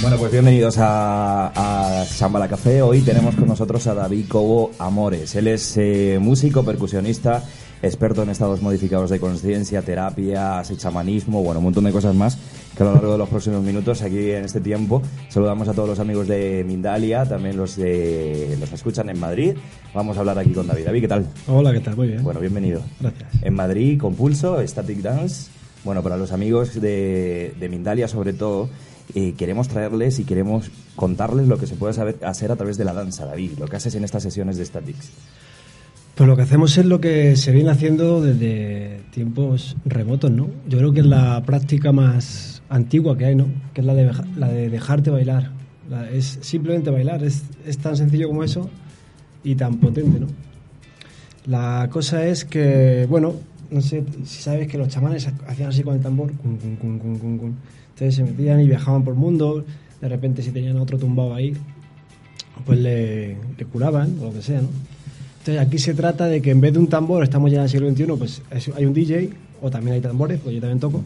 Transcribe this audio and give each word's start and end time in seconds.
Bueno, 0.00 0.16
pues 0.16 0.30
bienvenidos 0.30 0.78
a, 0.78 2.02
a 2.02 2.04
Sambala 2.04 2.46
Café. 2.46 2.82
Hoy 2.82 3.00
tenemos 3.00 3.34
con 3.34 3.48
nosotros 3.48 3.84
a 3.88 3.94
David 3.94 4.26
Cobo 4.28 4.70
Amores. 4.78 5.34
Él 5.34 5.48
es 5.48 5.76
eh, 5.76 6.18
músico, 6.20 6.64
percusionista, 6.64 7.42
experto 7.82 8.22
en 8.22 8.30
estados 8.30 8.62
modificados 8.62 9.10
de 9.10 9.18
conciencia, 9.18 9.82
terapia, 9.82 10.62
chamanismo, 10.76 11.42
bueno, 11.42 11.58
un 11.58 11.64
montón 11.64 11.82
de 11.82 11.90
cosas 11.90 12.14
más 12.14 12.38
que 12.76 12.84
a 12.84 12.86
lo 12.86 12.94
largo 12.94 13.12
de 13.12 13.18
los 13.18 13.28
próximos 13.28 13.60
minutos 13.64 14.02
aquí 14.02 14.30
en 14.30 14.44
este 14.44 14.60
tiempo 14.60 15.02
saludamos 15.30 15.66
a 15.66 15.74
todos 15.74 15.88
los 15.88 15.98
amigos 15.98 16.28
de 16.28 16.62
Mindalia, 16.64 17.24
también 17.24 17.56
los 17.56 17.74
de 17.74 18.56
los 18.60 18.68
que 18.68 18.76
escuchan 18.76 19.10
en 19.10 19.18
Madrid. 19.18 19.56
Vamos 19.94 20.16
a 20.16 20.20
hablar 20.20 20.38
aquí 20.38 20.52
con 20.52 20.68
David. 20.68 20.84
David, 20.84 21.00
¿qué 21.00 21.08
tal? 21.08 21.26
Hola, 21.48 21.72
¿qué 21.72 21.80
tal? 21.80 21.96
Muy 21.96 22.06
bien. 22.06 22.22
Bueno, 22.22 22.38
bienvenido. 22.38 22.82
Gracias. 23.00 23.30
En 23.42 23.54
Madrid, 23.54 23.98
Compulso, 23.98 24.64
Static 24.64 24.98
Dance. 24.98 25.50
Bueno, 25.82 26.04
para 26.04 26.16
los 26.16 26.30
amigos 26.30 26.80
de, 26.80 27.52
de 27.58 27.68
Mindalia 27.68 28.06
sobre 28.06 28.32
todo, 28.32 28.68
eh, 29.14 29.34
queremos 29.36 29.68
traerles 29.68 30.18
y 30.18 30.24
queremos 30.24 30.70
contarles 30.96 31.48
lo 31.48 31.58
que 31.58 31.66
se 31.66 31.74
puede 31.76 31.94
saber, 31.94 32.18
hacer 32.24 32.52
a 32.52 32.56
través 32.56 32.76
de 32.78 32.84
la 32.84 32.92
danza, 32.92 33.24
David, 33.26 33.52
lo 33.58 33.66
que 33.66 33.76
haces 33.76 33.94
en 33.94 34.04
estas 34.04 34.22
sesiones 34.22 34.56
de 34.58 34.64
Statics. 34.64 35.10
Pues 36.14 36.26
lo 36.26 36.34
que 36.36 36.42
hacemos 36.42 36.76
es 36.76 36.84
lo 36.84 37.00
que 37.00 37.36
se 37.36 37.52
viene 37.52 37.70
haciendo 37.70 38.20
desde 38.20 39.00
tiempos 39.12 39.76
remotos, 39.84 40.30
¿no? 40.32 40.48
Yo 40.68 40.78
creo 40.78 40.92
que 40.92 41.00
es 41.00 41.06
la 41.06 41.42
práctica 41.44 41.92
más 41.92 42.60
antigua 42.68 43.16
que 43.16 43.26
hay, 43.26 43.36
¿no? 43.36 43.46
Que 43.72 43.82
es 43.82 43.86
la 43.86 43.94
de, 43.94 44.10
la 44.36 44.48
de 44.48 44.68
dejarte 44.68 45.10
bailar. 45.10 45.52
La- 45.88 46.10
es 46.10 46.38
simplemente 46.42 46.90
bailar, 46.90 47.22
es, 47.22 47.44
es 47.64 47.78
tan 47.78 47.96
sencillo 47.96 48.26
como 48.28 48.42
eso 48.42 48.68
y 49.44 49.54
tan 49.54 49.76
potente, 49.78 50.18
¿no? 50.18 50.26
La 51.46 51.88
cosa 51.90 52.26
es 52.26 52.44
que, 52.44 53.06
bueno, 53.08 53.34
no 53.70 53.80
sé 53.80 54.04
si 54.24 54.42
sabes 54.42 54.68
que 54.68 54.78
los 54.78 54.88
chamanes 54.88 55.28
hacían 55.46 55.68
así 55.68 55.82
con 55.82 55.94
el 55.96 56.00
tambor, 56.00 56.32
cun, 56.32 56.56
cun, 56.56 56.98
cun, 56.98 57.56
entonces 57.90 58.14
se 58.14 58.24
metían 58.24 58.60
y 58.60 58.66
viajaban 58.66 59.04
por 59.04 59.14
el 59.14 59.20
mundo, 59.20 59.64
de 60.00 60.08
repente 60.08 60.42
si 60.42 60.50
tenían 60.50 60.78
otro 60.78 60.98
tumbado 60.98 61.34
ahí, 61.34 61.54
pues 62.64 62.78
le, 62.78 63.36
curaban 63.72 64.16
o 64.20 64.24
lo 64.26 64.32
que 64.32 64.42
sea, 64.42 64.60
¿no? 64.62 64.68
Entonces 65.40 65.66
aquí 65.66 65.78
se 65.78 65.94
trata 65.94 66.26
de 66.26 66.42
que 66.42 66.50
en 66.50 66.60
vez 66.60 66.72
de 66.72 66.78
un 66.78 66.88
tambor, 66.88 67.22
estamos 67.22 67.50
ya 67.50 67.58
en 67.58 67.64
el 67.64 67.68
siglo 67.70 67.90
XXI, 67.90 68.04
pues 68.18 68.42
es- 68.50 68.70
hay 68.76 68.84
un 68.86 68.92
DJ 68.92 69.30
o 69.62 69.70
también 69.70 69.94
hay 69.94 70.00
tambores, 70.00 70.40
pues 70.42 70.54
yo 70.54 70.60
también 70.60 70.78
toco. 70.80 71.02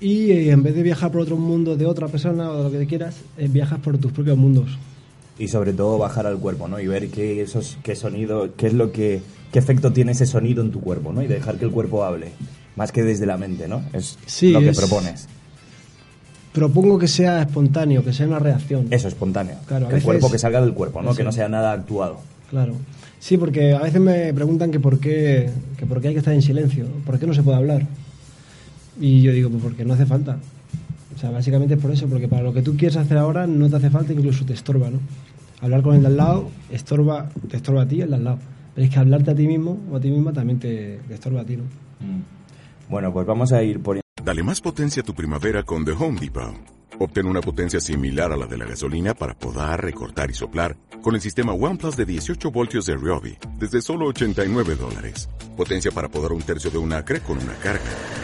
Y 0.00 0.30
eh, 0.32 0.50
en 0.50 0.62
vez 0.62 0.74
de 0.74 0.82
viajar 0.82 1.10
por 1.10 1.20
otro 1.22 1.36
mundo 1.36 1.76
de 1.76 1.86
otra 1.86 2.08
persona 2.08 2.50
o 2.50 2.56
de 2.58 2.62
lo 2.64 2.70
que 2.78 2.86
quieras, 2.86 3.16
eh, 3.38 3.48
viajas 3.50 3.78
por 3.80 3.96
tus 3.98 4.12
propios 4.12 4.36
mundos. 4.36 4.70
Y 5.38 5.48
sobre 5.48 5.72
todo 5.72 5.98
bajar 5.98 6.26
al 6.26 6.38
cuerpo, 6.38 6.68
¿no? 6.68 6.78
Y 6.78 6.86
ver 6.86 7.08
qué, 7.08 7.42
esos, 7.42 7.76
qué 7.82 7.96
sonido, 7.96 8.50
qué 8.56 8.68
es 8.68 8.72
lo 8.74 8.92
que, 8.92 9.20
qué 9.52 9.58
efecto 9.58 9.92
tiene 9.92 10.12
ese 10.12 10.26
sonido 10.26 10.62
en 10.62 10.70
tu 10.70 10.80
cuerpo, 10.80 11.12
¿no? 11.12 11.22
Y 11.22 11.26
dejar 11.26 11.56
que 11.56 11.64
el 11.64 11.72
cuerpo 11.72 12.04
hable, 12.04 12.28
más 12.76 12.92
que 12.92 13.02
desde 13.02 13.26
la 13.26 13.36
mente, 13.36 13.66
¿no? 13.66 13.82
Es 13.92 14.16
Sí, 14.26 14.52
lo 14.52 14.60
que 14.60 14.68
es- 14.70 14.76
propones. 14.78 15.26
Propongo 16.52 16.98
que 17.00 17.08
sea 17.08 17.42
espontáneo, 17.42 18.04
que 18.04 18.12
sea 18.12 18.28
una 18.28 18.38
reacción. 18.38 18.86
Eso, 18.92 19.08
espontáneo. 19.08 19.56
Claro, 19.66 19.86
el 19.86 19.92
veces- 19.92 20.04
cuerpo 20.04 20.30
que 20.30 20.38
salga 20.38 20.60
del 20.60 20.72
cuerpo, 20.72 21.02
¿no? 21.02 21.12
Que 21.14 21.24
no 21.24 21.32
sea 21.32 21.48
nada 21.48 21.72
actuado. 21.72 22.20
Claro. 22.48 22.74
Sí, 23.18 23.36
porque 23.36 23.72
a 23.72 23.80
veces 23.80 24.00
me 24.00 24.32
preguntan 24.32 24.70
que 24.70 24.78
por 24.78 25.00
qué, 25.00 25.50
que 25.76 25.86
por 25.86 26.00
qué 26.00 26.08
hay 26.08 26.14
que 26.14 26.18
estar 26.20 26.34
en 26.34 26.42
silencio, 26.42 26.86
por 27.04 27.18
qué 27.18 27.26
no 27.26 27.34
se 27.34 27.42
puede 27.42 27.56
hablar. 27.56 27.86
Y 29.00 29.20
yo 29.22 29.32
digo, 29.32 29.50
pues 29.50 29.62
porque 29.64 29.84
no 29.84 29.94
hace 29.94 30.06
falta. 30.06 30.38
O 31.14 31.18
sea, 31.18 31.30
básicamente 31.30 31.74
es 31.74 31.80
por 31.80 31.90
eso, 31.90 32.06
porque 32.06 32.28
para 32.28 32.42
lo 32.42 32.52
que 32.52 32.62
tú 32.62 32.76
quieres 32.76 32.96
hacer 32.96 33.18
ahora 33.18 33.46
no 33.46 33.68
te 33.68 33.76
hace 33.76 33.90
falta, 33.90 34.12
incluso 34.12 34.44
te 34.44 34.52
estorba, 34.52 34.90
¿no? 34.90 34.98
Hablar 35.60 35.82
con 35.82 35.94
el 35.94 36.02
de 36.02 36.08
al 36.08 36.16
lado 36.16 36.50
estorba, 36.70 37.30
te 37.48 37.56
estorba 37.56 37.82
a 37.82 37.88
ti 37.88 38.00
el 38.00 38.10
de 38.10 38.16
al 38.16 38.24
lado. 38.24 38.38
Pero 38.74 38.86
es 38.86 38.92
que 38.92 38.98
hablarte 38.98 39.30
a 39.30 39.34
ti 39.34 39.46
mismo 39.46 39.78
o 39.90 39.96
a 39.96 40.00
ti 40.00 40.10
misma 40.10 40.32
también 40.32 40.58
te, 40.58 40.98
te 41.06 41.14
estorba 41.14 41.42
a 41.42 41.44
ti, 41.44 41.56
¿no? 41.56 41.64
Bueno, 42.88 43.12
pues 43.12 43.26
vamos 43.26 43.52
a 43.52 43.62
ir 43.62 43.80
poniendo... 43.80 44.04
Dale 44.22 44.42
más 44.42 44.60
potencia 44.60 45.02
a 45.02 45.04
tu 45.04 45.14
primavera 45.14 45.62
con 45.62 45.84
The 45.84 45.92
Home 45.92 46.18
Depot. 46.20 46.54
Obtén 46.98 47.26
una 47.26 47.40
potencia 47.40 47.80
similar 47.80 48.32
a 48.32 48.36
la 48.36 48.46
de 48.46 48.56
la 48.56 48.66
gasolina 48.66 49.14
para 49.14 49.34
podar, 49.34 49.82
recortar 49.82 50.30
y 50.30 50.34
soplar 50.34 50.76
con 51.02 51.14
el 51.14 51.20
sistema 51.20 51.52
OnePlus 51.52 51.96
de 51.96 52.04
18 52.04 52.50
voltios 52.50 52.86
de 52.86 52.94
Ryobi 52.94 53.36
desde 53.58 53.82
solo 53.82 54.06
89 54.06 54.76
dólares. 54.76 55.28
Potencia 55.56 55.90
para 55.90 56.08
podar 56.08 56.32
un 56.32 56.42
tercio 56.42 56.70
de 56.70 56.78
un 56.78 56.92
acre 56.92 57.20
con 57.20 57.38
una 57.38 57.54
carga. 57.54 58.23